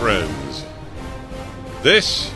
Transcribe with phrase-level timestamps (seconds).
[0.00, 0.64] friends.
[1.82, 2.32] This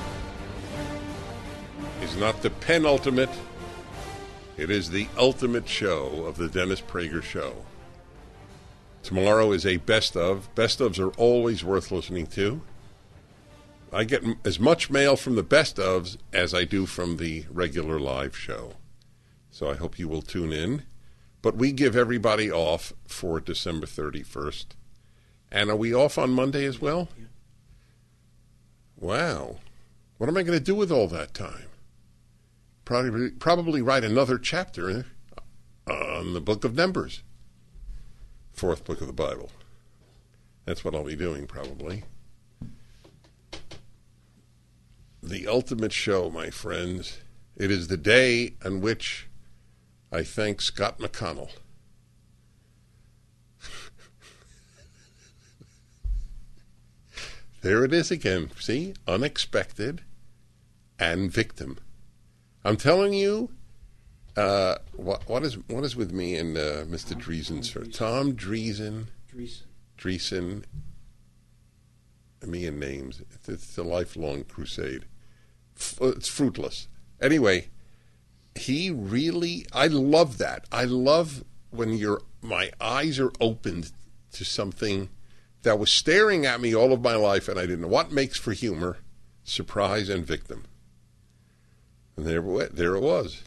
[2.02, 3.30] is not the penultimate,
[4.58, 7.64] it is the ultimate show of the Dennis Prager Show.
[9.02, 10.54] Tomorrow is a best of.
[10.54, 12.60] Best ofs are always worth listening to.
[13.90, 17.98] I get as much mail from the best ofs as I do from the regular
[17.98, 18.74] live show.
[19.50, 20.82] So I hope you will tune in.
[21.40, 24.66] But we give everybody off for December 31st.
[25.50, 27.08] And are we off on Monday as well?
[29.04, 29.56] Wow.
[30.16, 31.66] What am I going to do with all that time?
[32.86, 35.04] Probably, probably write another chapter
[35.86, 37.22] eh, on the book of Numbers,
[38.54, 39.50] fourth book of the Bible.
[40.64, 42.04] That's what I'll be doing probably.
[45.22, 47.18] The ultimate show, my friends.
[47.58, 49.28] It is the day on which
[50.10, 51.50] I thank Scott McConnell.
[57.64, 58.50] There it is again.
[58.60, 58.92] See?
[59.08, 60.02] Unexpected
[60.98, 61.78] and victim.
[62.62, 63.52] I'm telling you,
[64.36, 67.18] uh, what, what is what is with me and uh, Mr.
[67.18, 67.84] Dreesen, sir?
[67.84, 69.06] Tom Dreesen.
[69.96, 70.64] Dreesen.
[72.42, 73.22] Me and names.
[73.32, 75.06] It's, it's a lifelong crusade.
[75.74, 76.88] F- it's fruitless.
[77.18, 77.68] Anyway,
[78.54, 79.64] he really.
[79.72, 80.66] I love that.
[80.70, 83.92] I love when your my eyes are opened
[84.32, 85.08] to something
[85.64, 88.38] that was staring at me all of my life, and I didn't know what makes
[88.38, 88.98] for humor,
[89.42, 90.64] surprise, and victim.
[92.16, 93.42] And there, there it was,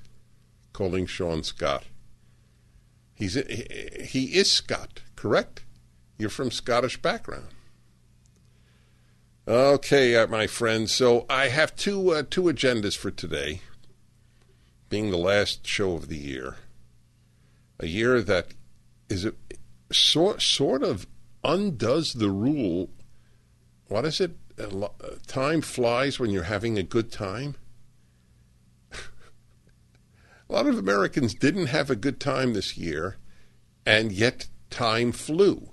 [0.74, 1.86] calling Sean Scott.
[3.14, 5.64] He's he is Scott, correct?
[6.20, 7.48] You're from Scottish background.
[9.48, 10.92] Okay, uh, my friends.
[10.92, 13.62] So I have two uh, two agendas for today.
[14.90, 16.58] Being the last show of the year,
[17.80, 18.50] a year that
[19.10, 19.34] is a,
[19.92, 21.08] sort sort of
[21.44, 22.90] undoes the rule.
[23.88, 24.38] What is it?
[24.60, 24.90] Uh,
[25.28, 27.56] time flies when you're having a good time.
[28.92, 28.98] a
[30.50, 33.18] lot of Americans didn't have a good time this year,
[33.86, 35.70] and yet time flew.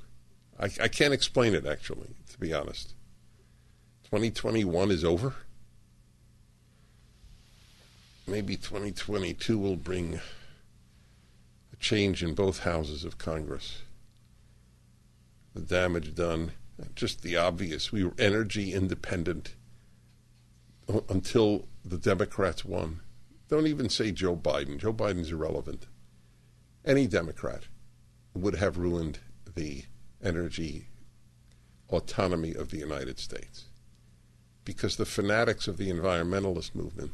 [0.58, 2.94] I, I can't explain it, actually, to be honest.
[4.04, 5.34] 2021 is over.
[8.26, 10.20] Maybe 2022 will bring
[11.72, 13.82] a change in both houses of Congress
[15.54, 16.53] the damage done,
[16.94, 17.92] just the obvious.
[17.92, 19.54] We were energy independent
[21.09, 23.00] until the Democrats won.
[23.48, 24.78] Don't even say Joe Biden.
[24.78, 25.87] Joe Biden's irrelevant.
[26.84, 27.64] Any Democrat
[28.34, 29.20] would have ruined
[29.54, 29.84] the
[30.22, 30.88] energy
[31.88, 33.66] autonomy of the United States
[34.64, 37.12] because the fanatics of the environmentalist movement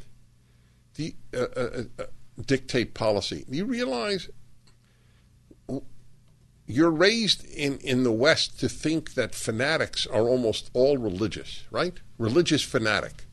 [1.34, 2.04] uh, uh, uh,
[2.46, 3.44] dictate policy.
[3.48, 4.28] Do you realize
[6.70, 11.94] you're raised in, in the West to think that fanatics are almost all religious, right?
[12.18, 13.24] Religious fanatic.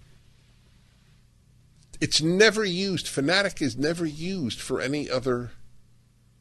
[2.00, 5.52] It's never used, fanatic is never used for any other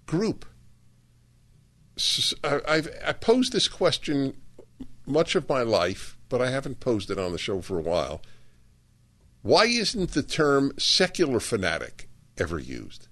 [0.06, 0.44] group.
[1.96, 4.36] So I've I posed this question
[5.06, 8.20] much of my life, but I haven't posed it on the show for a while.
[9.42, 13.08] Why isn't the term secular fanatic ever used?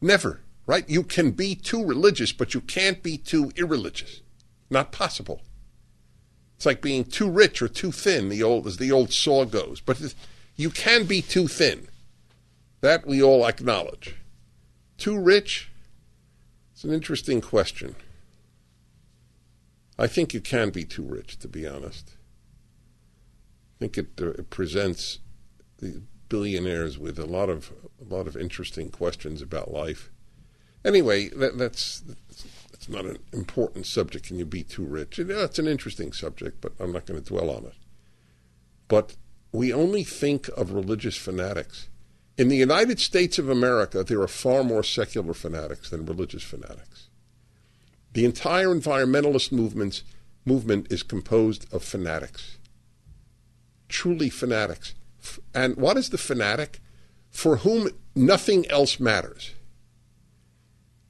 [0.00, 0.88] Never right?
[0.88, 4.20] You can be too religious, but you can't be too irreligious.
[4.68, 5.42] Not possible.
[6.56, 9.80] It's like being too rich or too thin, the old as the old saw goes.
[9.80, 10.14] But
[10.56, 11.88] you can be too thin.
[12.80, 14.16] That we all acknowledge.
[14.98, 15.70] Too rich?
[16.72, 17.94] It's an interesting question.
[19.98, 22.12] I think you can be too rich, to be honest.
[23.76, 25.20] I think it, uh, it presents
[25.78, 30.10] the billionaires with a lot of a lot of interesting questions about life.
[30.86, 32.04] Anyway, that, that's
[32.70, 34.28] that's not an important subject.
[34.28, 35.18] Can you be too rich?
[35.18, 37.74] Know, it's an interesting subject, but I'm not going to dwell on it.
[38.86, 39.16] But
[39.50, 41.88] we only think of religious fanatics.
[42.38, 47.08] In the United States of America, there are far more secular fanatics than religious fanatics.
[48.12, 52.58] The entire environmentalist movement is composed of fanatics,
[53.88, 54.94] truly fanatics.
[55.52, 56.78] And what is the fanatic?
[57.30, 59.55] For whom nothing else matters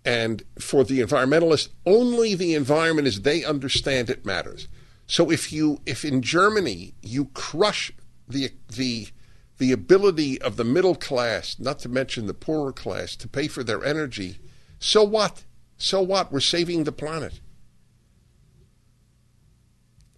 [0.06, 4.68] And for the environmentalists, only the environment as they understand it matters.
[5.08, 7.92] So if you if in Germany you crush
[8.28, 9.08] the the
[9.58, 13.64] the ability of the middle class, not to mention the poorer class, to pay for
[13.64, 14.38] their energy,
[14.78, 15.44] so what?
[15.76, 16.30] So what?
[16.30, 17.40] We're saving the planet.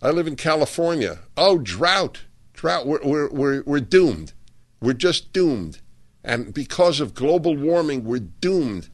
[0.01, 1.21] I live in California.
[1.37, 2.25] Oh, drought.
[2.53, 2.87] Drought.
[2.87, 4.33] We're, we're, we're, we're doomed.
[4.81, 5.81] We're just doomed.
[6.23, 8.91] And because of global warming, we're doomed.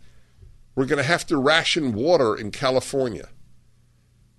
[0.74, 3.28] We're going to have to ration water in California.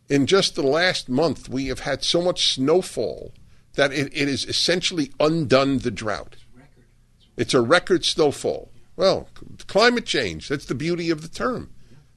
[0.09, 3.33] In just the last month, we have had so much snowfall
[3.73, 6.35] that it, it has essentially undone the drought.
[7.37, 8.71] It's a record snowfall.
[8.95, 9.29] Well,
[9.67, 11.71] climate change, that's the beauty of the term.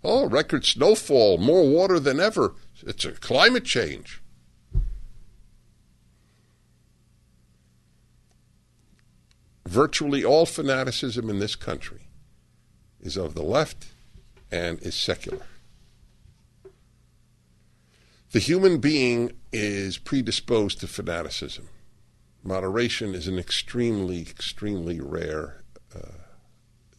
[0.05, 2.55] Oh, record snowfall, more water than ever.
[2.87, 4.23] It's a climate change.
[9.67, 12.09] Virtually all fanaticism in this country
[13.00, 13.88] is of the left
[14.50, 15.47] and is secular.
[18.33, 21.69] The human being is predisposed to fanaticism.
[22.43, 25.62] Moderation is an extremely, extremely rare
[25.95, 26.12] uh,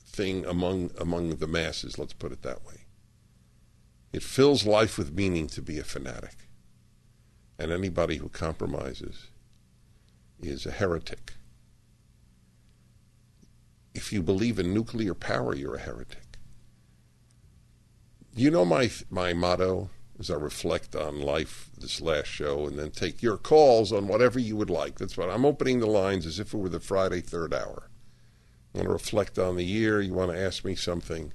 [0.06, 2.00] thing among among the masses.
[2.00, 2.86] Let's put it that way.
[4.12, 6.48] It fills life with meaning to be a fanatic,
[7.60, 9.28] and anybody who compromises
[10.42, 11.34] is a heretic.
[13.94, 16.29] If you believe in nuclear power, you're a heretic.
[18.36, 19.90] You know my my motto
[20.20, 24.38] as I reflect on life this last show, and then take your calls on whatever
[24.40, 25.00] you would like.
[25.00, 27.90] That's what I'm opening the lines as if it were the Friday third hour.
[28.74, 30.02] You want to reflect on the year?
[30.02, 31.34] You want to ask me something?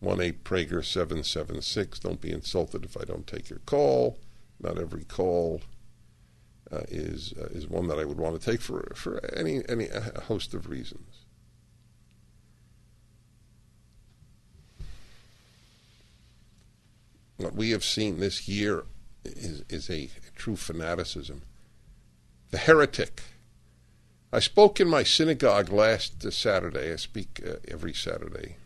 [0.00, 1.98] One eight Prager seven seven six.
[1.98, 4.18] Don't be insulted if I don't take your call.
[4.60, 5.62] Not every call
[6.70, 9.88] uh, is uh, is one that I would want to take for for any any
[10.24, 11.24] host of reasons.
[17.36, 18.84] What we have seen this year
[19.24, 21.42] is, is a, true fanaticism.
[22.50, 23.22] The heretic.
[24.32, 26.92] I spoke in my synagogue last Saturday.
[26.92, 28.56] I speak uh, every Saturday.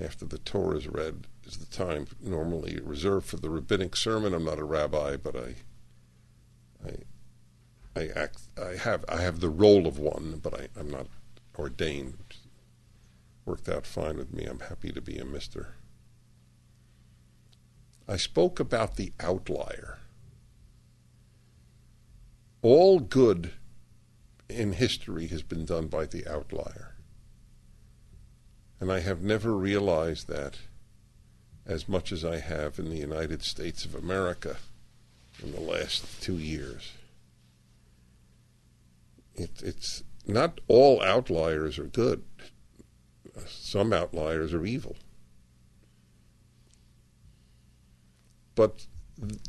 [0.00, 4.32] After the Torah is read, is the time normally reserved for the rabbinic sermon.
[4.32, 5.54] I'm not a rabbi, but I,
[6.86, 8.38] I, I act.
[8.56, 11.08] I have I have the role of one, but I, I'm not
[11.58, 12.16] ordained.
[13.44, 14.44] Worked out fine with me.
[14.44, 15.74] I'm happy to be a mister.
[18.08, 19.98] I spoke about the outlier.
[22.62, 23.52] All good
[24.48, 26.96] in history has been done by the outlier.
[28.80, 30.56] And I have never realized that
[31.66, 34.56] as much as I have in the United States of America
[35.42, 36.92] in the last two years.
[39.34, 42.24] It, it's not all outliers are good.
[43.46, 44.96] Some outliers are evil.
[48.54, 48.86] But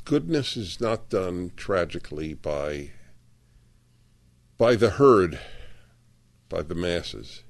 [0.05, 2.91] goodness is not done tragically by
[4.57, 5.39] by the herd,
[6.47, 7.43] by the masses.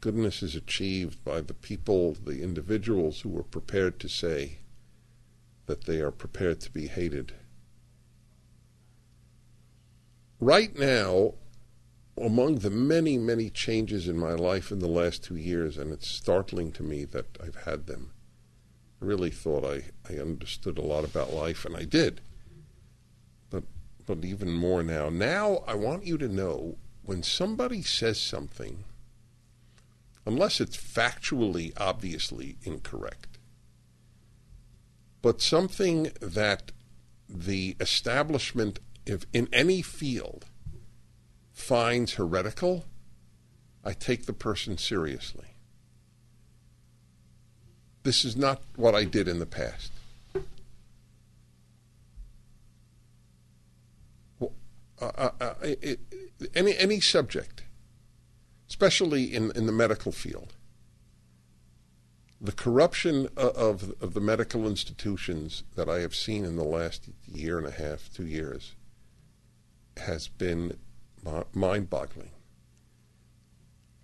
[0.00, 4.58] Goodness is achieved by the people, the individuals who are prepared to say
[5.66, 7.32] that they are prepared to be hated.
[10.40, 11.34] Right now,
[12.16, 16.08] among the many, many changes in my life in the last two years, and it's
[16.08, 18.12] startling to me that I've had them,
[19.00, 22.20] really thought I, I understood a lot about life, and I did.
[23.50, 23.64] But
[24.06, 25.08] but even more now.
[25.08, 28.84] Now I want you to know when somebody says something,
[30.26, 33.38] unless it's factually obviously incorrect,
[35.22, 36.72] but something that
[37.28, 40.46] the establishment, if in any field,
[41.52, 42.84] finds heretical,
[43.84, 45.47] I take the person seriously.
[48.02, 49.92] This is not what I did in the past.
[54.40, 54.46] Uh,
[55.00, 56.00] uh, uh it,
[56.54, 57.62] any any subject,
[58.68, 60.54] especially in, in the medical field,
[62.40, 67.58] the corruption of of the medical institutions that I have seen in the last year
[67.58, 68.74] and a half, two years,
[69.98, 70.78] has been
[71.52, 72.30] mind-boggling.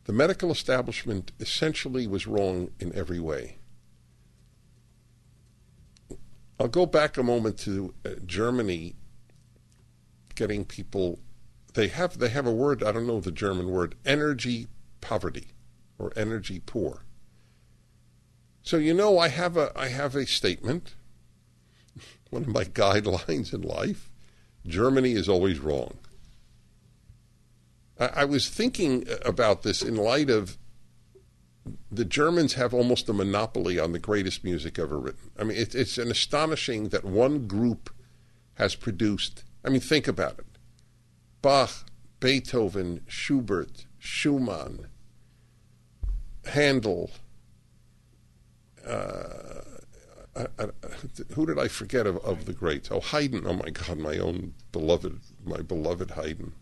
[0.04, 3.56] The medical establishment essentially was wrong in every way.
[6.58, 8.94] I'll go back a moment to uh, Germany
[10.34, 11.20] getting people
[11.74, 14.68] they have they have a word I don't know the German word energy
[15.00, 15.48] poverty
[15.98, 17.04] or energy poor.
[18.62, 20.94] So you know I have a I have a statement
[22.30, 24.10] one of my guidelines in life
[24.66, 25.98] Germany is always wrong.
[27.98, 30.56] I, I was thinking about this in light of
[31.90, 35.30] the Germans have almost a monopoly on the greatest music ever written.
[35.38, 37.90] I mean, it, it's an astonishing that one group
[38.54, 39.44] has produced.
[39.64, 40.58] I mean, think about it:
[41.42, 41.70] Bach,
[42.20, 44.88] Beethoven, Schubert, Schumann,
[46.46, 47.10] Handel.
[48.86, 49.62] Uh,
[50.36, 50.66] I, I,
[51.34, 52.90] who did I forget of, of the greats?
[52.90, 53.46] Oh, Haydn.
[53.46, 56.52] Oh my God, my own beloved, my beloved Haydn.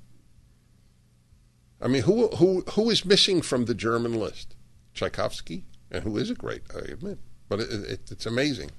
[1.80, 4.54] I mean, who who who is missing from the German list?
[4.94, 7.18] Tchaikovsky, and who is a great, I admit,
[7.48, 8.70] but it, it, it's amazing.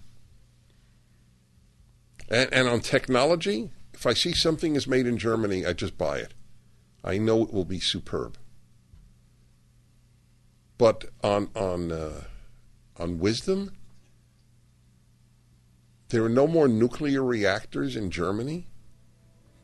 [2.29, 6.17] And, and on technology, if I see something is made in Germany, I just buy
[6.17, 6.33] it.
[7.03, 8.37] I know it will be superb.
[10.77, 12.23] But on on uh,
[12.97, 13.71] on wisdom,
[16.09, 18.67] there are no more nuclear reactors in Germany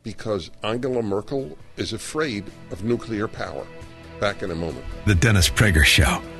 [0.02, 3.66] because Angela Merkel is afraid of nuclear power.
[4.20, 4.84] Back in a moment.
[5.06, 6.22] The Dennis Prager Show.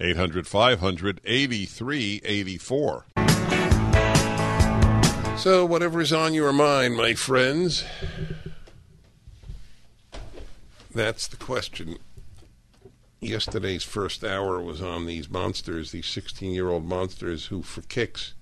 [0.00, 3.06] 800 500 8384.
[5.36, 7.84] So, whatever is on your mind, my friends,
[10.94, 11.98] that's the question.
[13.20, 18.34] Yesterday's first hour was on these monsters, these 16 year old monsters who, for kicks,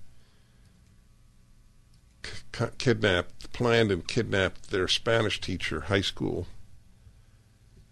[2.77, 6.47] kidnapped, planned and kidnapped their Spanish teacher, high school,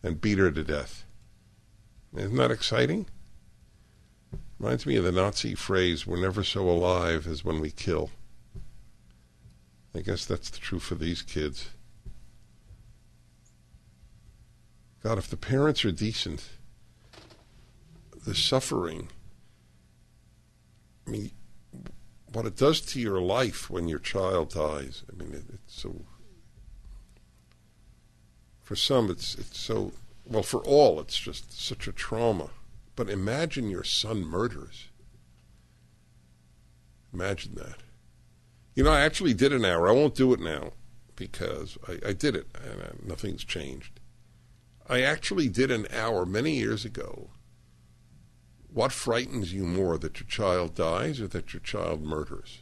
[0.01, 1.03] and beat her to death.
[2.15, 3.07] Isn't that exciting?
[4.59, 8.09] Reminds me of the Nazi phrase, we're never so alive as when we kill.
[9.93, 11.69] I guess that's the truth for these kids.
[15.03, 16.49] God, if the parents are decent,
[18.25, 19.09] the suffering,
[21.07, 21.31] I mean,
[22.33, 26.05] what it does to your life when your child dies, I mean, it, it's so.
[28.61, 29.93] For some, it's it's so
[30.25, 30.43] well.
[30.43, 32.49] For all, it's just such a trauma.
[32.97, 34.87] But imagine your son murders.
[37.13, 37.83] Imagine that.
[38.73, 39.87] You know, I actually did an hour.
[39.87, 40.71] I won't do it now
[41.15, 43.99] because I, I did it and uh, nothing's changed.
[44.89, 47.29] I actually did an hour many years ago.
[48.73, 52.61] What frightens you more, that your child dies or that your child murders?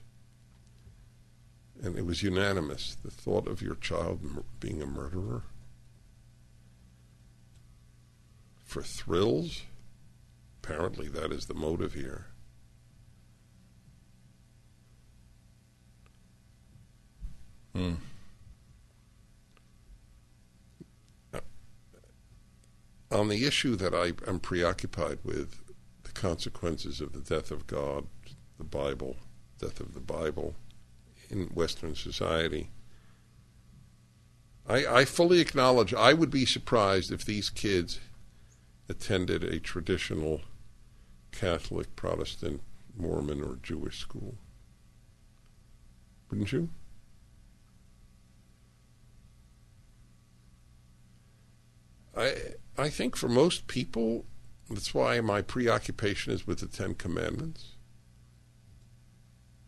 [1.81, 2.97] And it was unanimous.
[3.01, 4.19] The thought of your child
[4.59, 5.43] being a murderer
[8.65, 9.61] for thrills
[10.67, 12.25] Apparently, that is the motive here.
[17.75, 17.93] Hmm.
[23.11, 25.59] On the issue that I am preoccupied with,
[26.01, 28.07] the consequences of the death of God,
[28.57, 29.17] the Bible,
[29.59, 30.55] death of the Bible
[31.29, 32.71] in Western society,
[34.67, 37.99] I, I fully acknowledge I would be surprised if these kids
[38.89, 40.41] attended a traditional
[41.39, 42.61] Catholic, Protestant,
[42.97, 44.35] Mormon, or Jewish school.
[46.29, 46.69] Wouldn't you?
[52.15, 52.35] I
[52.77, 54.25] I think for most people,
[54.69, 57.73] that's why my preoccupation is with the Ten Commandments.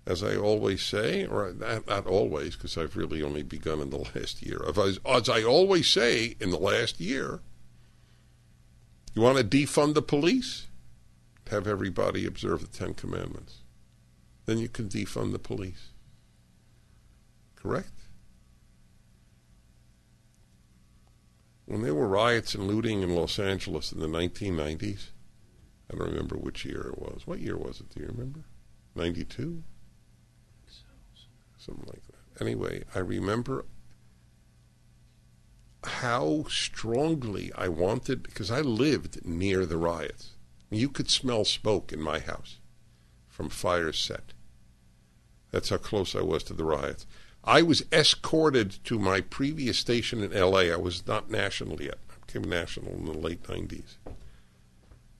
[0.05, 3.97] As I always say, or not, not always, because I've really only begun in the
[4.15, 4.61] last year.
[4.67, 7.41] As, as I always say in the last year,
[9.13, 10.67] you want to defund the police?
[11.49, 13.63] Have everybody observe the Ten Commandments.
[14.45, 15.89] Then you can defund the police.
[17.55, 17.91] Correct?
[21.65, 25.07] When there were riots and looting in Los Angeles in the 1990s,
[25.91, 27.27] I don't remember which year it was.
[27.27, 27.89] What year was it?
[27.89, 28.45] Do you remember?
[28.95, 29.63] 92?
[31.57, 32.41] Something like that.
[32.41, 33.65] Anyway, I remember
[35.83, 40.36] how strongly I wanted, because I lived near the riots.
[40.69, 42.57] You could smell smoke in my house
[43.27, 44.33] from fires set.
[45.51, 47.05] That's how close I was to the riots.
[47.43, 50.71] I was escorted to my previous station in L.A.
[50.71, 51.97] I was not national yet.
[52.09, 53.95] I became national in the late 90s.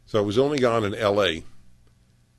[0.06, 1.44] So I was only on in L.A.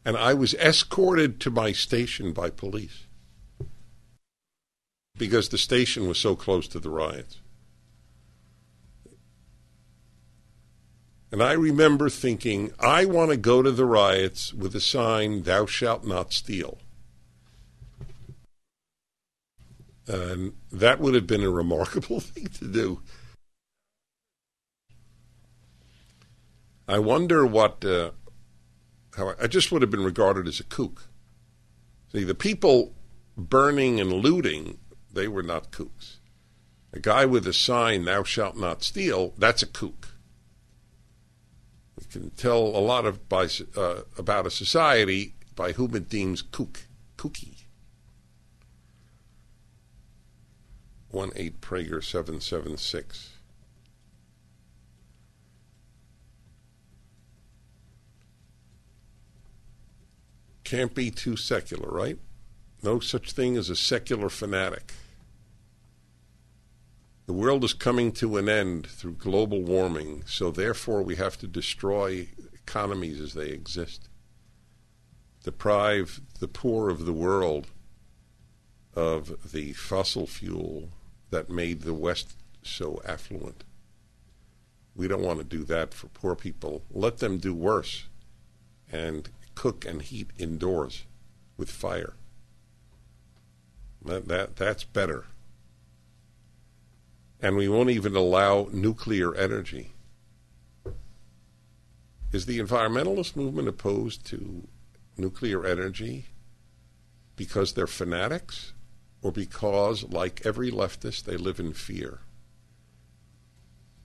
[0.05, 3.05] And I was escorted to my station by police
[5.17, 7.41] because the station was so close to the riots.
[11.31, 15.67] And I remember thinking, I want to go to the riots with a sign, Thou
[15.67, 16.79] shalt not steal.
[20.07, 23.03] And that would have been a remarkable thing to do.
[26.89, 28.13] I wonder what, uh,
[29.15, 31.09] how I, I just would have been regarded as a kook.
[32.11, 32.95] See, the people
[33.37, 34.79] burning and looting,
[35.13, 36.17] they were not kooks.
[36.95, 40.08] A guy with a sign, Thou shalt not steal, that's a kook.
[42.01, 46.43] You can tell a lot of by, uh, about a society by whom it deems
[46.43, 46.83] kook,
[47.17, 47.65] kooky.
[51.11, 53.31] One eight Prager seven seven six.
[60.65, 62.19] Can't be too secular, right?
[62.83, 64.93] No such thing as a secular fanatic.
[67.29, 71.47] The world is coming to an end through global warming, so therefore we have to
[71.47, 74.09] destroy economies as they exist,
[75.45, 77.67] deprive the poor of the world
[78.95, 80.89] of the fossil fuel
[81.29, 82.33] that made the West
[82.63, 83.63] so affluent.
[84.97, 86.83] We don't want to do that for poor people.
[86.91, 88.07] Let them do worse
[88.91, 91.05] and cook and heat indoors
[91.59, 92.15] with fire.
[94.03, 95.27] That, that that's better.
[97.41, 99.93] And we won't even allow nuclear energy.
[102.33, 104.67] Is the environmentalist movement opposed to
[105.17, 106.27] nuclear energy
[107.37, 108.73] because they're fanatics
[109.23, 112.21] or because, like every leftist, they live in fear?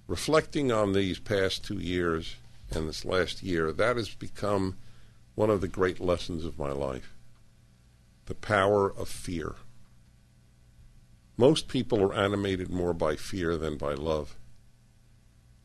[0.07, 2.35] Reflecting on these past two years
[2.71, 4.77] and this last year, that has become
[5.35, 7.13] one of the great lessons of my life
[8.25, 9.55] the power of fear.
[11.43, 14.37] Most people are animated more by fear than by love,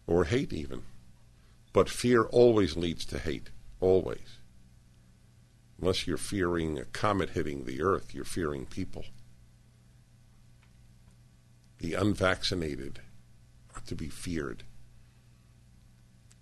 [0.09, 0.83] or hate even.
[1.73, 4.39] But fear always leads to hate, always.
[5.81, 9.05] Unless you're fearing a comet hitting the earth, you're fearing people.
[11.79, 12.99] The unvaccinated
[13.77, 14.65] are to be feared.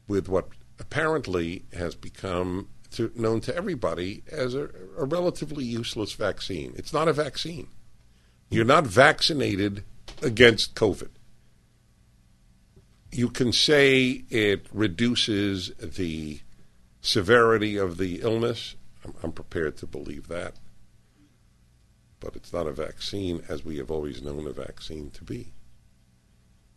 [0.09, 0.49] With what
[0.81, 6.73] apparently has become to, known to everybody as a, a relatively useless vaccine.
[6.75, 7.69] It's not a vaccine.
[8.49, 9.85] You're not vaccinated
[10.23, 11.11] against COVID.
[13.11, 16.41] You can say it reduces the
[17.01, 18.77] severity of the illness.
[19.05, 20.55] I'm, I'm prepared to believe that.
[22.21, 25.53] But it's not a vaccine as we have always known a vaccine to be.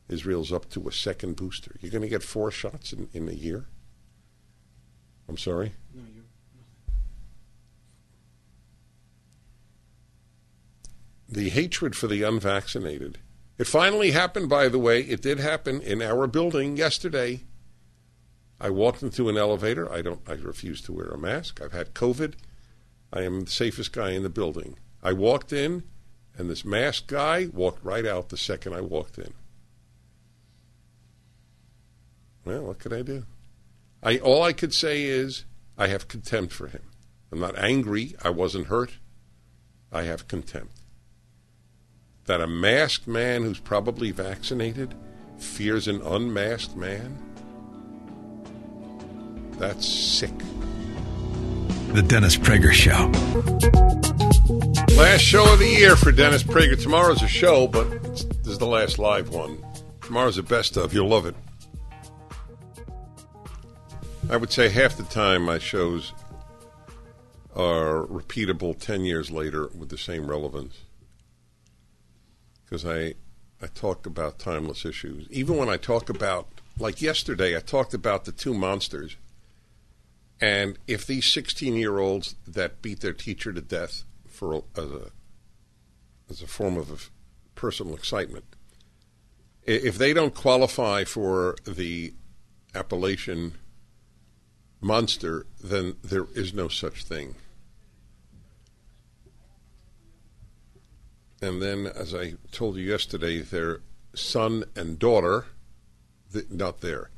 [0.07, 1.75] Israel's up to a second booster.
[1.81, 3.65] You're going to get four shots in, in a year?
[5.27, 5.73] I'm sorry?
[5.93, 6.01] No,
[11.31, 13.19] The hatred for the unvaccinated.
[13.59, 15.01] It finally happened, by the way.
[15.01, 17.41] It did happen in our building yesterday.
[18.59, 19.91] I walked into an elevator.
[19.91, 20.21] I don't.
[20.27, 21.61] I refuse to wear a mask.
[21.61, 22.33] I've had COVID.
[23.13, 24.77] I am the safest guy in the building.
[25.03, 25.83] I walked in,
[26.35, 29.33] and this masked guy walked right out the second I walked in.
[32.43, 33.25] Well, what could I do?
[34.01, 35.45] I all I could say is
[35.77, 36.83] I have contempt for him.
[37.31, 38.15] I'm not angry.
[38.23, 38.93] I wasn't hurt.
[39.91, 40.78] I have contempt.
[42.29, 44.93] That a masked man who's probably vaccinated
[45.39, 47.17] fears an unmasked man?
[49.53, 50.37] That's sick.
[51.91, 53.09] The Dennis Prager Show.
[54.95, 56.79] Last show of the year for Dennis Prager.
[56.79, 59.65] Tomorrow's a show, but this is the last live one.
[60.01, 60.93] Tomorrow's the best of.
[60.93, 61.33] You'll love it.
[64.29, 66.13] I would say half the time my shows
[67.55, 70.83] are repeatable 10 years later with the same relevance.
[72.69, 73.15] Because I,
[73.61, 75.27] I talk about timeless issues.
[75.31, 79.15] Even when I talk about, like yesterday, I talked about the two monsters.
[80.39, 85.11] And if these 16 year olds that beat their teacher to death for as a,
[86.29, 87.09] as a form of
[87.55, 88.45] personal excitement,
[89.63, 92.13] if they don't qualify for the
[92.75, 93.53] appellation
[94.79, 97.35] monster, then there is no such thing.
[101.41, 103.79] And then, as I told you yesterday, their
[104.13, 105.45] son and daughter,
[106.31, 107.09] the, not there,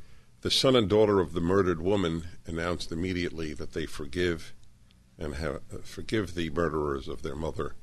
[0.41, 4.53] the son and daughter of the murdered woman announced immediately that they forgive
[5.17, 7.75] and have, forgive the murderers of their mother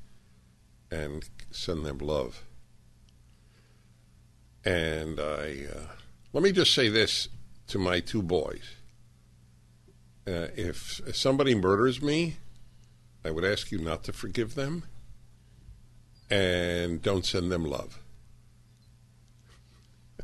[0.90, 2.44] and send them love.
[4.64, 5.86] And I, uh,
[6.32, 7.28] let me just say this
[7.68, 8.74] to my two boys.
[10.26, 12.36] Uh, if somebody murders me,
[13.24, 14.84] I would ask you not to forgive them
[16.30, 18.00] and don't send them love.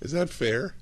[0.00, 0.74] Is that fair?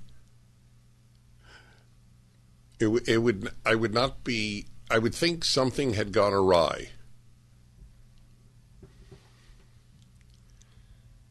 [2.78, 3.50] It, it would.
[3.64, 4.66] I would not be.
[4.90, 6.90] I would think something had gone awry.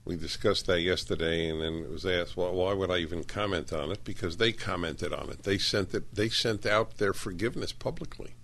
[0.06, 3.72] We discussed that yesterday, and then it was asked, "Well, why would I even comment
[3.72, 5.44] on it?" Because they commented on it.
[5.44, 6.16] They sent it.
[6.16, 8.36] They sent out their forgiveness publicly.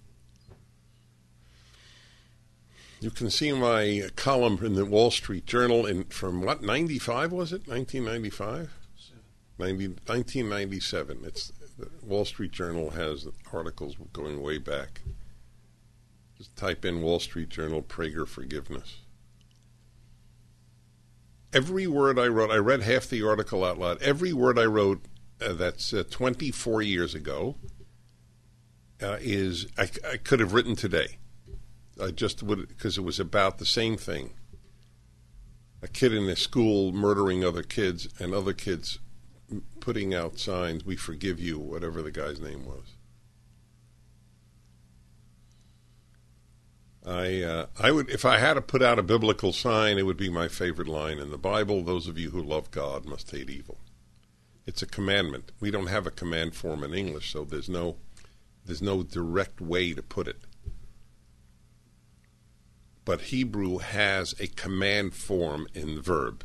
[3.01, 7.31] You can see my column in the Wall Street Journal in from what ninety five
[7.31, 7.67] was it?
[7.67, 8.71] Nineteen ninety five.
[9.59, 11.19] 1997.
[11.25, 15.01] It's the Wall Street Journal has articles going way back.
[16.37, 18.99] Just type in Wall Street Journal Prager forgiveness.
[21.51, 24.01] Every word I wrote, I read half the article out loud.
[24.01, 25.03] Every word I wrote
[25.41, 27.55] uh, that's uh, 24 years ago
[29.01, 31.17] uh, is I, I could have written today.
[32.01, 34.33] I just would because it was about the same thing.
[35.81, 38.99] A kid in a school murdering other kids and other kids
[39.79, 42.95] putting out signs, "We forgive you," whatever the guy's name was.
[47.05, 50.17] I uh, I would if I had to put out a biblical sign, it would
[50.17, 51.81] be my favorite line in the Bible.
[51.81, 53.79] Those of you who love God must hate evil.
[54.67, 55.51] It's a commandment.
[55.59, 57.97] We don't have a command form in English, so there's no
[58.65, 60.43] there's no direct way to put it.
[63.09, 66.43] But Hebrew has a command form in the verb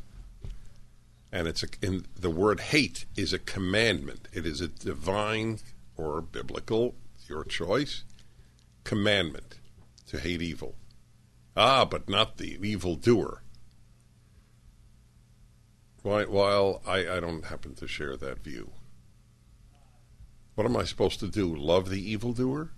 [1.31, 4.29] and it's a, in the word hate is a commandment.
[4.33, 5.59] It is a divine
[5.98, 6.94] or biblical,
[7.29, 8.05] your choice,
[8.83, 9.59] commandment
[10.07, 10.74] to hate evil.
[11.55, 13.42] Ah, but not the evil doer.
[16.00, 18.70] While I, I don't happen to share that view.
[20.55, 21.55] What am I supposed to do?
[21.55, 22.70] Love the evildoer?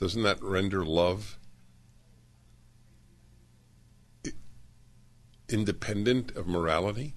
[0.00, 1.38] Doesn't that render love
[5.48, 7.14] independent of morality?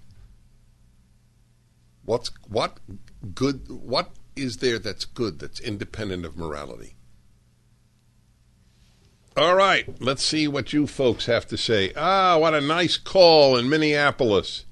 [2.06, 2.80] What's what
[3.36, 3.70] good?
[3.70, 6.96] What is there that's good that's independent of morality?
[9.38, 11.94] All right, let's see what you folks have to say.
[11.96, 14.66] Ah, what a nice call in Minneapolis,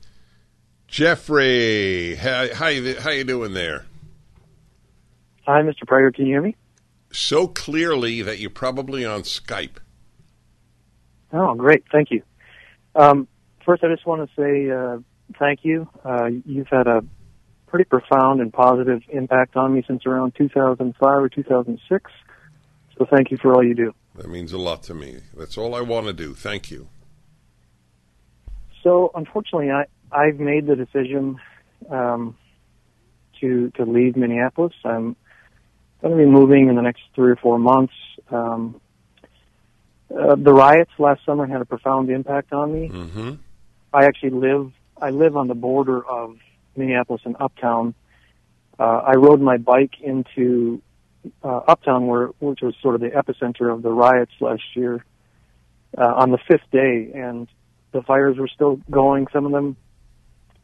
[0.88, 2.16] Jeffrey.
[2.16, 3.86] How how you, how you doing there?
[5.46, 5.84] Hi, Mr.
[5.86, 6.14] Prager.
[6.14, 6.56] Can you hear me?
[7.12, 9.78] So clearly that you're probably on Skype.
[11.32, 11.84] Oh, great.
[11.92, 12.22] Thank you.
[12.96, 13.28] Um,
[13.68, 14.98] first, I just want to say uh,
[15.38, 15.88] thank you.
[16.04, 17.04] Uh, you've had a
[17.68, 22.12] pretty profound and positive impact on me since around 2005 or 2006.
[22.98, 23.94] So thank you for all you do.
[24.16, 25.18] That means a lot to me.
[25.38, 26.34] That's all I want to do.
[26.34, 26.88] Thank you.
[28.82, 31.38] So unfortunately, I I've made the decision
[31.90, 32.38] um,
[33.42, 34.74] to to leave Minneapolis.
[34.86, 35.16] I'm
[36.02, 37.94] going to be moving in the next three or four months.
[38.32, 38.80] Um,
[40.10, 42.90] uh, the riots last summer had a profound impact on me.
[42.90, 43.34] Mm-hmm.
[43.94, 44.72] I actually live
[45.02, 46.38] I live on the border of
[46.76, 47.94] Minneapolis and Uptown.
[48.80, 50.82] Uh, I rode my bike into
[51.44, 55.04] uh, Uptown, where which was sort of the epicenter of the riots last year,
[55.98, 57.48] uh, on the fifth day, and
[57.92, 59.28] the fires were still going.
[59.32, 59.78] Some of them,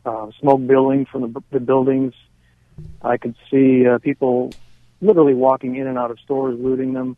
[0.05, 2.13] uh, smoke billowing from the, the buildings.
[3.01, 4.51] I could see uh, people
[5.01, 7.17] literally walking in and out of stores, looting them.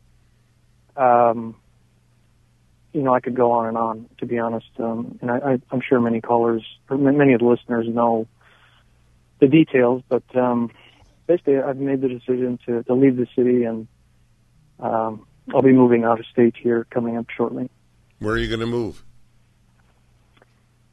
[0.97, 1.55] Um,
[2.95, 4.67] you know, I could go on and on, to be honest.
[4.79, 8.25] Um, and I, I'm sure many callers, or many of the listeners know
[9.39, 10.71] the details, but um,
[11.27, 13.87] basically, I've made the decision to, to leave the city, and
[14.79, 17.69] um, I'll be moving out of state here coming up shortly.
[18.19, 19.03] Where are you going to move?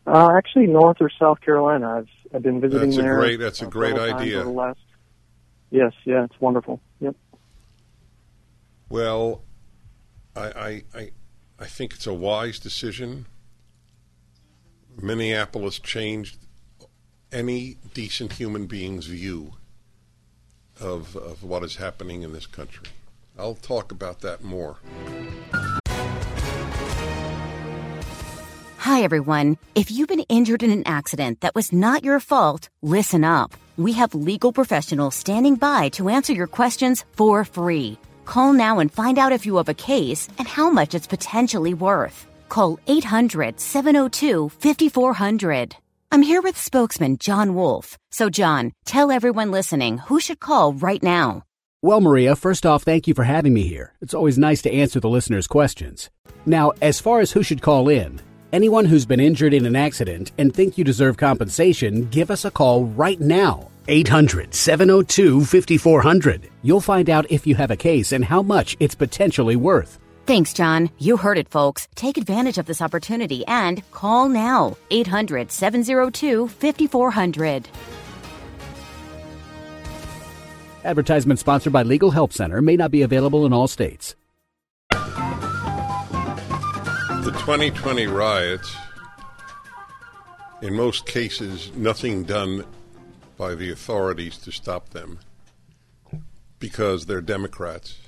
[0.05, 1.99] Uh, actually, North or South Carolina.
[1.99, 3.17] I've I've been visiting That's a there.
[3.17, 4.43] great- that's a great idea.
[4.43, 4.81] the last-
[5.71, 6.81] Yes, yeah, it's wonderful.
[7.01, 7.15] Yep.
[8.89, 9.43] Well,
[10.37, 11.11] I, I, I,
[11.63, 13.27] I think it's a wise decision.
[15.01, 16.39] Minneapolis changed
[17.31, 19.53] any decent human being's view
[20.81, 22.89] of, of what is happening in this country.
[23.39, 24.79] I'll talk about that more.
[28.79, 29.57] Hi, everyone.
[29.77, 33.55] If you've been injured in an accident that was not your fault, listen up.
[33.77, 37.99] We have legal professionals standing by to answer your questions for free.
[38.25, 41.75] Call now and find out if you have a case and how much it's potentially
[41.75, 42.27] worth.
[42.49, 45.77] Call 800 702 5400.
[46.13, 47.97] I'm here with spokesman John Wolf.
[48.11, 51.45] So, John, tell everyone listening who should call right now.
[51.81, 53.95] Well, Maria, first off, thank you for having me here.
[54.01, 56.11] It's always nice to answer the listeners' questions.
[56.47, 58.21] Now, as far as who should call in,
[58.53, 62.53] anyone who's been injured in an accident and think you deserve compensation, give us a
[62.53, 63.72] call right now.
[63.89, 66.51] 800 702 5400.
[66.63, 69.99] You'll find out if you have a case and how much it's potentially worth.
[70.25, 70.89] Thanks, John.
[70.99, 71.89] You heard it, folks.
[71.95, 77.69] Take advantage of this opportunity and call now 800 702 5400.
[80.85, 84.17] Advertisement sponsored by Legal Help Center may not be available in all states.
[84.91, 84.99] The
[87.39, 88.75] 2020 riots,
[90.61, 92.65] in most cases, nothing done
[93.37, 95.19] by the authorities to stop them
[96.59, 97.99] because they're Democrats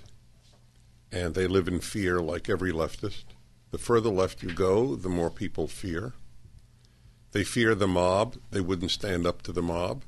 [1.11, 3.25] and they live in fear like every leftist.
[3.71, 6.13] The further left you go, the more people fear.
[7.33, 8.37] They fear the mob.
[8.51, 10.03] They wouldn't stand up to the mob.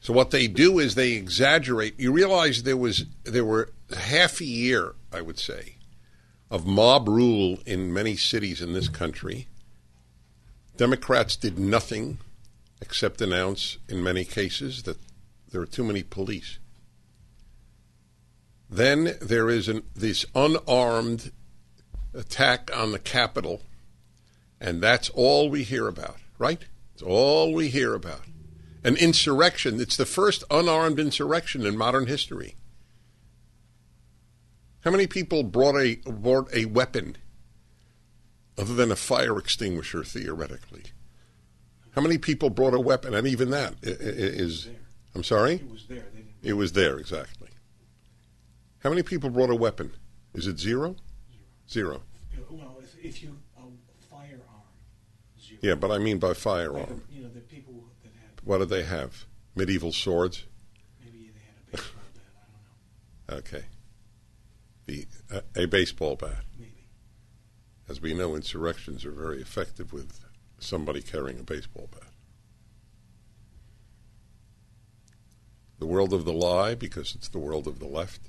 [0.00, 1.98] So what they do is they exaggerate.
[1.98, 5.76] You realize there was there were half a year, I would say,
[6.50, 9.48] of mob rule in many cities in this country.
[10.76, 12.18] Democrats did nothing
[12.80, 14.98] except announce in many cases that
[15.50, 16.58] there are too many police.
[18.68, 21.30] Then there is an, this unarmed
[22.12, 23.62] attack on the Capitol,
[24.60, 26.64] and that's all we hear about, right?
[26.94, 28.22] It's all we hear about
[28.86, 29.80] an insurrection.
[29.80, 32.54] It's the first unarmed insurrection in modern history.
[34.84, 37.16] How many people brought a brought a weapon
[38.56, 40.84] other than a fire extinguisher theoretically?
[41.96, 43.14] How many people brought a weapon?
[43.14, 44.68] And even that is
[45.14, 45.54] I'm sorry?
[45.54, 46.04] It was there.
[46.42, 47.48] It was there exactly.
[48.80, 49.92] How many people brought a weapon?
[50.34, 50.96] Is it zero?
[51.68, 52.02] Zero.
[52.50, 53.62] Well, if, if you a
[54.10, 54.42] firearm,
[55.42, 55.58] zero.
[55.62, 56.76] Yeah, but I mean by firearm.
[56.76, 58.46] Like, you know, the people that had.
[58.46, 59.24] What did they have?
[59.54, 60.44] Medieval swords.
[61.02, 62.26] Maybe they had a baseball bat.
[63.26, 63.56] I don't know.
[63.56, 63.64] Okay.
[64.84, 66.44] The uh, a baseball bat.
[66.58, 66.88] Maybe.
[67.88, 70.25] As we know, insurrections are very effective with
[70.58, 72.02] somebody carrying a baseball bat.
[75.78, 78.20] The world of the lie, because it's the world of the left.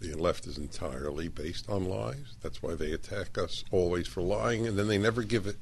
[0.00, 2.36] The left is entirely based on lies.
[2.42, 5.56] That's why they attack us always for lying, and then they never give it.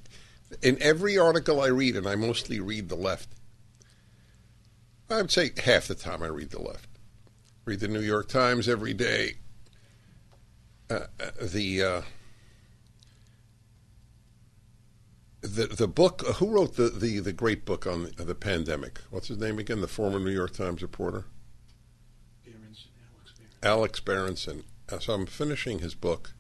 [0.62, 3.31] In every article I read, and I mostly read the left,
[5.09, 6.88] I would say half the time I read the left.
[7.64, 9.37] Read the New York Times every day.
[10.90, 11.07] Uh,
[11.40, 12.03] the uh,
[15.47, 16.23] the the book.
[16.27, 19.01] Uh, who wrote the, the, the great book on the, the, pandemic?
[19.11, 19.81] What's his name again?
[19.81, 21.25] The former New York Times reporter.
[22.45, 23.63] Berenson, Alex Berenson.
[23.63, 24.65] Alex Berenson.
[24.89, 26.35] Uh, so I'm finishing his book.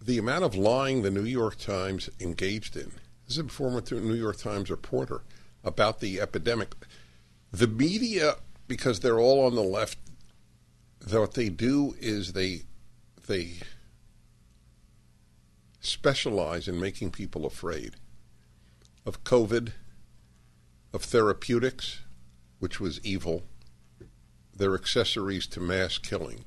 [0.00, 2.92] The amount of lying the New York Times engaged in.
[3.26, 5.22] This is a former New York Times reporter
[5.62, 6.74] about the epidemic.
[7.52, 9.98] The media, because they're all on the left,
[11.10, 12.62] what they do is they
[13.26, 13.58] they
[15.82, 17.96] specialize in making people afraid
[19.04, 19.72] of COVID,
[20.94, 22.00] of therapeutics,
[22.60, 23.42] which was evil.
[24.54, 26.44] They're accessories to mass killing.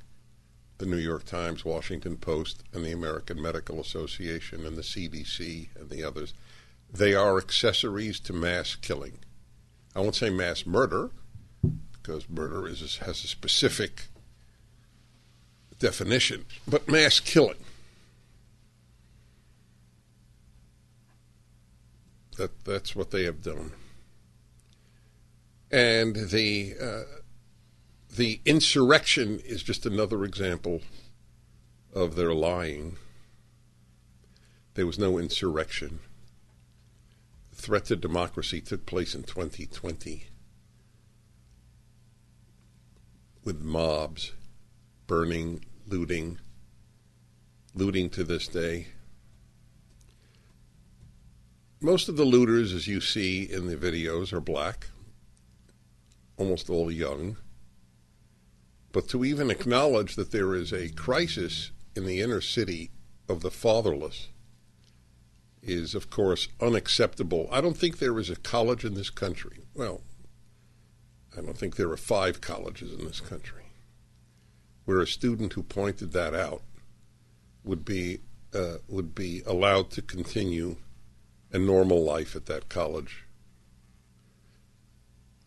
[0.78, 5.90] The New York Times, Washington Post, and the American Medical Association, and the CDC, and
[5.90, 6.34] the others.
[6.92, 9.20] They are accessories to mass killing.
[9.96, 11.12] I won't say mass murder,
[11.94, 14.08] because murder is, has a specific
[15.80, 17.65] definition, but mass killing.
[22.38, 23.72] That that's what they have done,
[25.72, 27.04] and the uh,
[28.16, 30.82] the insurrection is just another example
[31.94, 32.98] of their lying.
[34.74, 36.00] There was no insurrection.
[37.52, 40.28] The threat to democracy took place in 2020
[43.46, 44.34] with mobs
[45.08, 46.40] burning, looting,
[47.74, 48.88] looting to this day.
[51.86, 54.88] Most of the looters, as you see in the videos, are black,
[56.36, 57.38] almost all young.
[58.92, 62.90] But to even acknowledge that there is a crisis in the inner city
[63.30, 64.30] of the fatherless
[65.62, 67.48] is, of course, unacceptable.
[67.52, 69.60] I don't think there is a college in this country.
[69.76, 70.02] Well,
[71.38, 73.66] I don't think there are five colleges in this country
[74.86, 76.64] where a student who pointed that out
[77.64, 78.22] would be
[78.56, 80.78] uh, would be allowed to continue
[81.56, 83.24] a normal life at that college.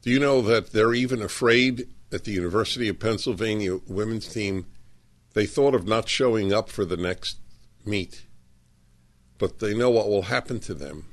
[0.01, 4.64] Do you know that they're even afraid at the University of Pennsylvania women's team?
[5.35, 7.37] They thought of not showing up for the next
[7.85, 8.25] meet,
[9.37, 11.05] but they know what will happen to them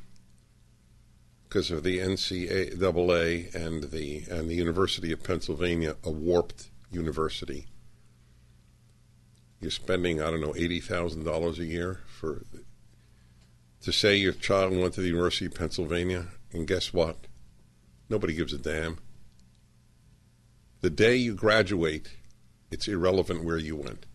[1.44, 7.68] because of the NCAA and the and the University of Pennsylvania, a warped university.
[9.60, 12.46] You're spending I don't know eighty thousand dollars a year for
[13.86, 17.18] to say your child went to the University of Pennsylvania, and guess what?
[18.10, 18.98] Nobody gives a damn.
[20.82, 22.10] The day you graduate,
[22.72, 24.08] it's irrelevant where you went.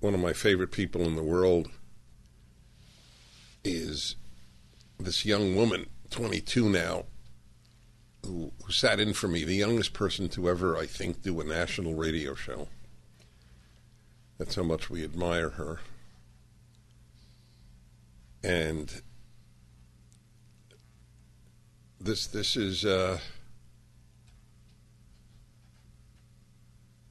[0.00, 1.68] One of my favorite people in the world
[3.62, 4.16] is
[4.98, 7.04] this young woman, 22 now,
[8.24, 11.44] who, who sat in for me, the youngest person to ever, I think, do a
[11.44, 12.68] national radio show.
[14.40, 15.80] That's how much we admire her.
[18.42, 19.02] And
[22.00, 23.18] this this is uh,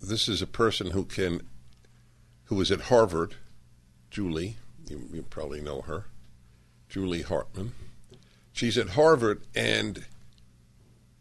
[0.02, 1.42] this is a person who can
[2.46, 3.36] who was at Harvard,
[4.10, 4.58] Julie.
[4.88, 6.06] You, you probably know her,
[6.90, 7.74] Julie Hartman.
[8.52, 10.04] She's at Harvard, and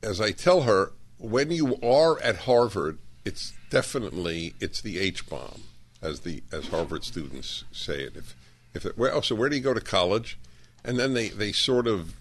[0.03, 5.65] as I tell her, when you are at Harvard, it's definitely it's the H bomb
[6.03, 8.17] as the as Harvard students say it.
[8.17, 8.37] If
[8.75, 10.39] if it, well, so where do you go to college?
[10.85, 12.15] And then they, they sort of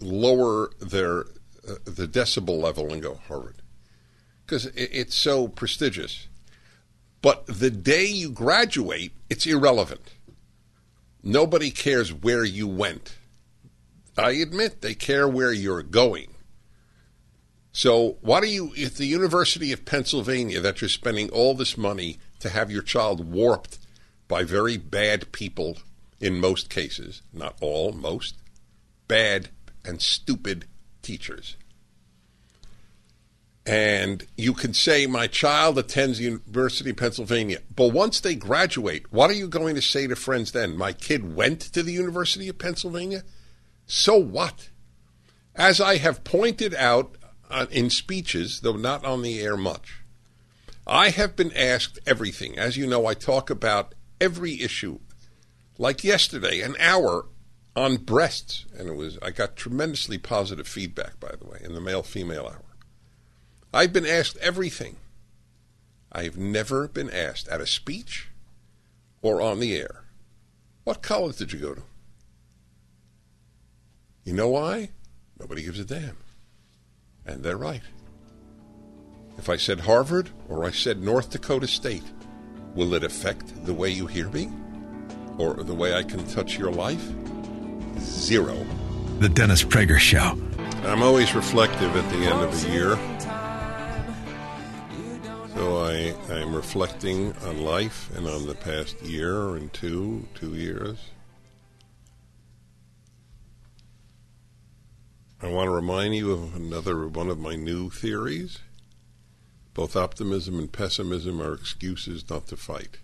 [0.00, 1.20] lower their
[1.68, 3.56] uh, the decibel level and go Harvard
[4.44, 6.28] because it, it's so prestigious.
[7.22, 10.12] But the day you graduate, it's irrelevant.
[11.22, 13.16] Nobody cares where you went.
[14.16, 16.34] I admit they care where you're going.
[17.72, 22.18] So, why do you, at the University of Pennsylvania, that you're spending all this money
[22.44, 23.78] to have your child warped
[24.28, 25.78] by very bad people
[26.20, 28.36] in most cases, not all, most,
[29.08, 29.48] bad
[29.82, 30.66] and stupid
[31.00, 31.56] teachers.
[33.66, 37.60] And you can say, My child attends the University of Pennsylvania.
[37.74, 40.76] But once they graduate, what are you going to say to friends then?
[40.76, 43.22] My kid went to the University of Pennsylvania?
[43.86, 44.68] So what?
[45.54, 47.16] As I have pointed out
[47.48, 50.03] uh, in speeches, though not on the air much,
[50.86, 52.58] I have been asked everything.
[52.58, 54.98] As you know, I talk about every issue.
[55.78, 57.26] Like yesterday, an hour
[57.74, 61.80] on breasts, and it was I got tremendously positive feedback, by the way, in the
[61.80, 62.76] male female hour.
[63.72, 64.96] I've been asked everything.
[66.12, 68.28] I've never been asked at a speech
[69.20, 70.04] or on the air.
[70.84, 71.82] What college did you go to?
[74.22, 74.90] You know why?
[75.40, 76.18] Nobody gives a damn.
[77.26, 77.82] And they're right.
[79.36, 82.04] If I said Harvard or I said North Dakota State,
[82.74, 84.50] will it affect the way you hear me?
[85.38, 87.04] Or the way I can touch your life?
[87.98, 88.54] Zero.
[89.18, 90.38] The Dennis Prager Show.
[90.84, 92.98] I'm always reflective at the end of the year.
[95.54, 100.98] So I, I'm reflecting on life and on the past year and two, two years.
[105.40, 108.58] I want to remind you of another one of my new theories.
[109.74, 112.98] Both optimism and pessimism are excuses not to fight.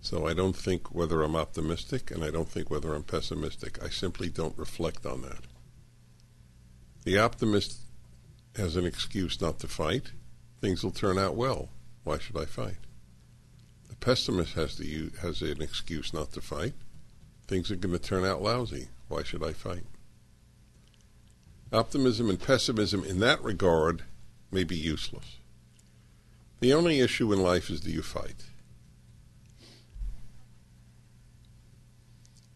[0.00, 3.82] So I don't think whether I'm optimistic and I don't think whether I'm pessimistic.
[3.82, 5.42] I simply don't reflect on that.
[7.04, 7.78] The optimist
[8.56, 10.12] has an excuse not to fight.
[10.60, 11.70] Things will turn out well.
[12.04, 12.78] Why should I fight?
[13.88, 16.74] The pessimist has the has an excuse not to fight.
[17.48, 18.88] Things are going to turn out lousy.
[19.08, 19.84] Why should I fight?
[21.72, 24.04] Optimism and pessimism in that regard
[24.50, 25.37] may be useless.
[26.60, 28.44] The only issue in life is do you fight?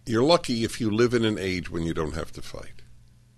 [0.05, 2.83] You're lucky if you live in an age when you don't have to fight.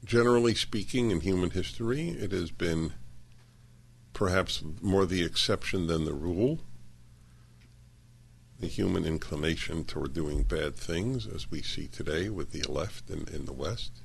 [0.05, 2.95] Generally speaking, in human history, it has been
[4.15, 6.61] perhaps more the exception than the rule.
[8.61, 13.29] The human inclination toward doing bad things, as we see today with the left in,
[13.29, 14.01] in the West,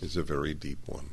[0.00, 1.10] is a very deep one.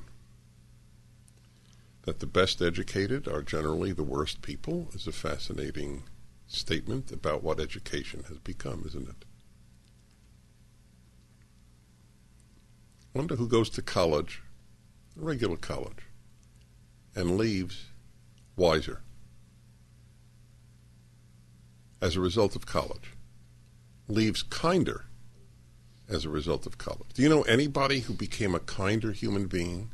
[2.09, 6.05] That the best educated are generally the worst people is a fascinating
[6.47, 9.25] statement about what education has become, isn't it?
[13.13, 14.41] Wonder who goes to college,
[15.15, 16.07] regular college,
[17.13, 17.85] and leaves
[18.55, 19.03] wiser
[22.01, 23.13] as a result of college,
[24.07, 25.05] leaves kinder
[26.09, 27.13] as a result of college.
[27.13, 29.91] Do you know anybody who became a kinder human being?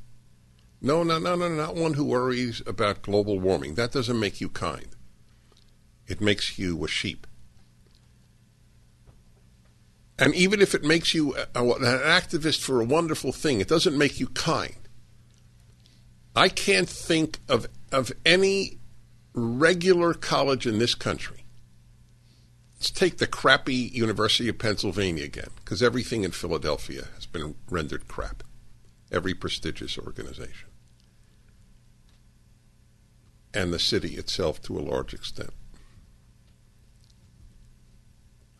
[0.85, 3.73] No, no, no, no, not one who worries about global warming.
[3.73, 4.85] That doesn't make you kind.
[6.05, 7.25] It makes you a sheep.
[10.19, 13.97] And even if it makes you a, an activist for a wonderful thing, it doesn't
[13.97, 14.87] make you kind.
[16.35, 18.77] I can't think of, of any
[19.33, 21.45] regular college in this country.
[22.77, 28.07] Let's take the crappy University of Pennsylvania again, because everything in Philadelphia has been rendered
[28.07, 28.43] crap.
[29.11, 30.69] Every prestigious organization.
[33.55, 35.51] And the city itself to a large extent.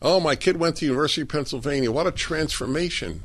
[0.02, 1.92] Oh, my kid went to University of Pennsylvania.
[1.92, 3.24] What a transformation.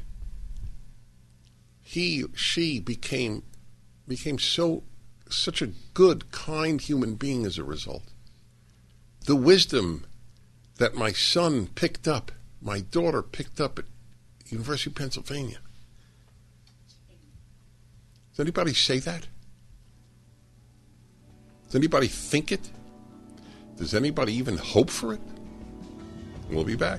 [1.80, 3.44] He, she became
[4.08, 4.82] became so
[5.28, 8.02] such a good, kind human being as a result.
[9.26, 10.06] The wisdom
[10.78, 13.84] that my son picked up, my daughter picked up at
[14.48, 15.58] University of Pennsylvania.
[18.30, 19.28] Does anybody say that?
[21.70, 22.68] Does anybody think it?
[23.76, 25.20] Does anybody even hope for it?
[26.50, 26.98] We'll be back.